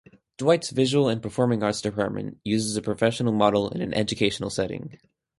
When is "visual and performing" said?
0.71-1.61